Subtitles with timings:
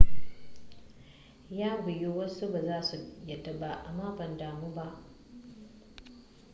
[1.51, 4.99] ya wiyu wasu ba za su yadda ba amma ban damu ba